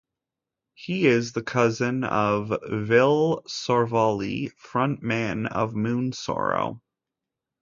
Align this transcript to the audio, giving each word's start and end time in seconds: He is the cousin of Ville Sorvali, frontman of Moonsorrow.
He 0.73 1.05
is 1.05 1.33
the 1.33 1.43
cousin 1.43 2.03
of 2.03 2.47
Ville 2.67 3.43
Sorvali, 3.43 4.51
frontman 4.59 5.45
of 5.45 5.75
Moonsorrow. 5.75 6.81